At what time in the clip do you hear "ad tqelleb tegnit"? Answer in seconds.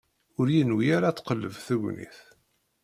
1.09-2.19